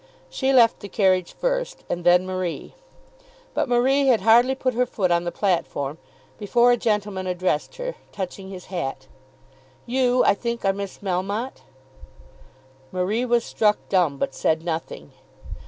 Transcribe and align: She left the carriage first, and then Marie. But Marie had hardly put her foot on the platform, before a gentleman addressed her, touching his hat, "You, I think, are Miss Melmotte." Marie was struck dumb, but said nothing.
She 0.31 0.51
left 0.51 0.79
the 0.79 0.89
carriage 0.89 1.33
first, 1.33 1.83
and 1.87 2.03
then 2.03 2.25
Marie. 2.25 2.73
But 3.53 3.69
Marie 3.69 4.07
had 4.07 4.21
hardly 4.21 4.55
put 4.55 4.73
her 4.73 4.87
foot 4.87 5.11
on 5.11 5.25
the 5.25 5.31
platform, 5.31 5.99
before 6.39 6.71
a 6.71 6.75
gentleman 6.77 7.27
addressed 7.27 7.75
her, 7.75 7.93
touching 8.11 8.49
his 8.49 8.65
hat, 8.73 9.05
"You, 9.85 10.23
I 10.25 10.33
think, 10.33 10.65
are 10.65 10.73
Miss 10.73 10.97
Melmotte." 11.03 11.61
Marie 12.91 13.25
was 13.25 13.45
struck 13.45 13.77
dumb, 13.89 14.17
but 14.17 14.33
said 14.33 14.65
nothing. 14.65 15.11